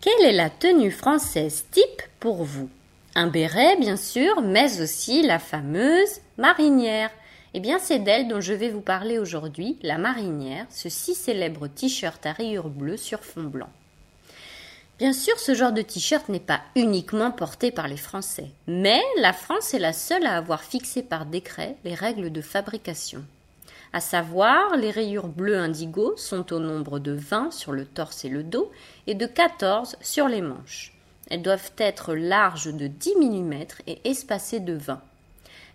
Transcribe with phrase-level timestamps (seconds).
[0.00, 2.68] Quelle est la tenue française type pour vous?
[3.14, 7.10] Un béret, bien sûr, mais aussi la fameuse marinière.
[7.52, 11.66] Eh bien, c'est d'elle dont je vais vous parler aujourd'hui, la marinière, ce si célèbre
[11.66, 13.70] t-shirt à rayures bleues sur fond blanc.
[14.98, 19.32] Bien sûr, ce genre de t-shirt n'est pas uniquement porté par les Français, mais la
[19.32, 23.24] France est la seule à avoir fixé par décret les règles de fabrication.
[23.92, 28.28] À savoir, les rayures bleues indigo sont au nombre de 20 sur le torse et
[28.28, 28.70] le dos
[29.06, 30.94] et de 14 sur les manches.
[31.30, 33.54] Elles doivent être larges de 10 mm
[33.86, 35.00] et espacées de 20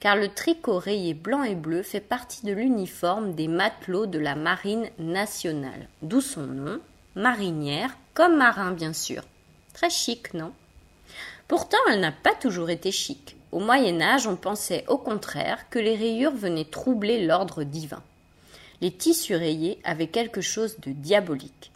[0.00, 4.34] car le tricot rayé blanc et bleu fait partie de l'uniforme des matelots de la
[4.34, 6.80] marine nationale, d'où son nom,
[7.14, 9.22] marinière, comme marin bien sûr.
[9.72, 10.52] Très chic, non?
[11.48, 13.35] Pourtant, elle n'a pas toujours été chic.
[13.52, 18.02] Au Moyen Âge, on pensait au contraire que les rayures venaient troubler l'ordre divin.
[18.80, 21.70] Les tissus rayés avaient quelque chose de diabolique.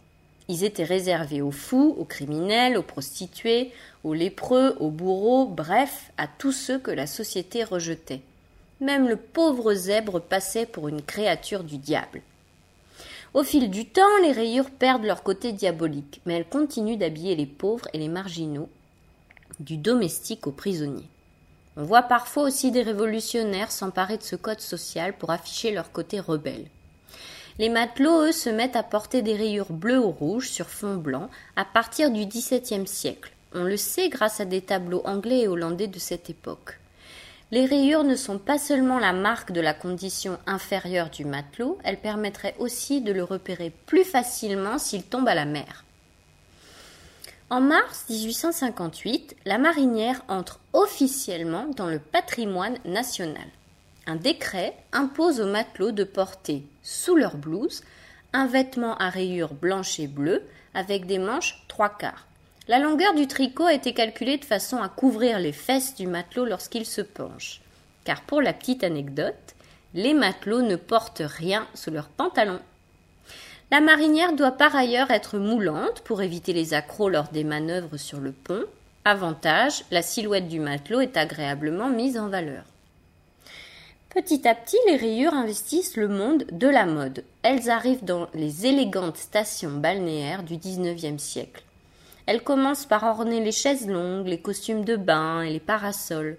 [0.49, 3.71] Ils étaient réservés aux fous, aux criminels, aux prostituées,
[4.03, 8.21] aux lépreux, aux bourreaux, bref, à tous ceux que la société rejetait.
[8.81, 12.21] Même le pauvre zèbre passait pour une créature du diable.
[13.33, 17.45] Au fil du temps, les rayures perdent leur côté diabolique, mais elles continuent d'habiller les
[17.45, 18.67] pauvres et les marginaux,
[19.61, 21.07] du domestique au prisonnier.
[21.77, 26.19] On voit parfois aussi des révolutionnaires s'emparer de ce code social pour afficher leur côté
[26.19, 26.65] rebelle.
[27.59, 31.29] Les matelots, eux, se mettent à porter des rayures bleues ou rouges sur fond blanc
[31.55, 33.31] à partir du XVIIe siècle.
[33.53, 36.79] On le sait grâce à des tableaux anglais et hollandais de cette époque.
[37.51, 41.99] Les rayures ne sont pas seulement la marque de la condition inférieure du matelot, elles
[41.99, 45.83] permettraient aussi de le repérer plus facilement s'il tombe à la mer.
[47.51, 53.45] En mars 1858, la marinière entre officiellement dans le patrimoine national.
[54.07, 57.83] Un décret impose aux matelots de porter, sous leur blouse,
[58.31, 62.25] un vêtement à rayures blanches et bleues avec des manches trois quarts.
[62.69, 66.45] La longueur du tricot a été calculée de façon à couvrir les fesses du matelot
[66.45, 67.59] lorsqu'il se penche.
[68.05, 69.55] Car pour la petite anecdote,
[69.93, 72.61] les matelots ne portent rien sous leurs pantalons.
[73.71, 78.19] La marinière doit par ailleurs être moulante pour éviter les accrocs lors des manœuvres sur
[78.19, 78.65] le pont.
[79.05, 82.65] Avantage, la silhouette du matelot est agréablement mise en valeur.
[84.09, 87.23] Petit à petit, les rayures investissent le monde de la mode.
[87.43, 91.63] Elles arrivent dans les élégantes stations balnéaires du XIXe siècle.
[92.25, 96.37] Elle commence par orner les chaises longues, les costumes de bain et les parasols.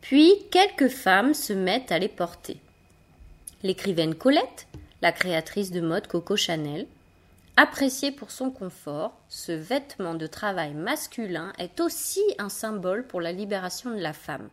[0.00, 2.56] Puis quelques femmes se mettent à les porter.
[3.62, 4.66] L'écrivaine Colette,
[5.06, 6.88] la créatrice de mode Coco Chanel,
[7.56, 13.30] appréciée pour son confort, ce vêtement de travail masculin est aussi un symbole pour la
[13.30, 14.48] libération de la femme.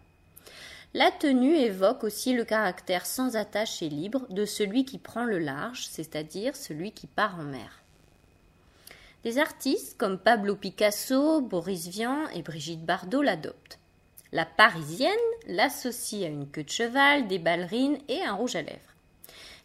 [0.93, 5.39] La tenue évoque aussi le caractère sans attache et libre de celui qui prend le
[5.39, 7.81] large, c'est-à-dire celui qui part en mer.
[9.23, 13.79] Des artistes comme Pablo Picasso, Boris Vian et Brigitte Bardot l'adoptent.
[14.31, 15.09] La parisienne
[15.47, 18.92] l'associe à une queue de cheval, des ballerines et un rouge à lèvres.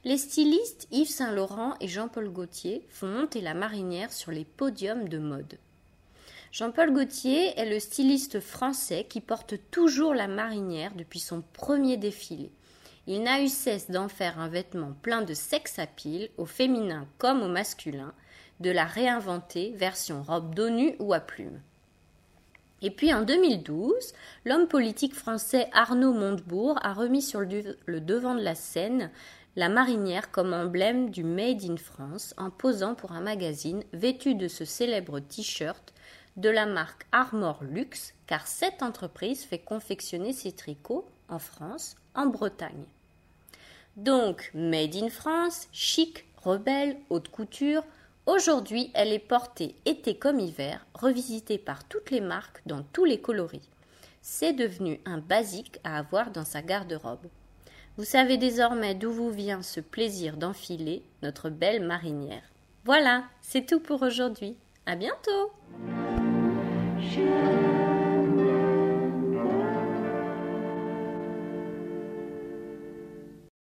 [0.05, 5.09] Les stylistes Yves Saint Laurent et Jean-Paul Gaultier font monter la marinière sur les podiums
[5.09, 5.59] de mode.
[6.53, 12.53] Jean-Paul Gaultier est le styliste français qui porte toujours la marinière depuis son premier défilé.
[13.09, 17.43] Il n'a eu cesse d'en faire un vêtement plein de sex appeal, au féminin comme
[17.43, 18.15] au masculin,
[18.61, 21.61] de la réinventer version robe d'ONU ou à plumes.
[22.81, 23.93] Et puis en 2012,
[24.45, 29.11] l'homme politique français Arnaud Montebourg a remis sur le devant de la scène
[29.59, 34.47] la marinière comme emblème du Made in France en posant pour un magazine vêtu de
[34.47, 35.93] ce célèbre t-shirt
[36.37, 42.27] de la marque Armor Luxe, car cette entreprise fait confectionner ses tricots en France, en
[42.27, 42.85] Bretagne.
[43.97, 47.83] Donc, Made in France, chic, rebelle, haute couture,
[48.27, 53.23] Aujourd'hui, elle est portée été comme hiver, revisitée par toutes les marques dans tous les
[53.23, 53.71] coloris.
[54.21, 57.27] C'est devenu un basique à avoir dans sa garde-robe.
[57.99, 62.45] Vous savez désormais d'où vous vient ce plaisir d'enfiler notre belle marinière.
[62.85, 64.57] Voilà, c'est tout pour aujourd'hui.
[64.87, 65.51] À bientôt!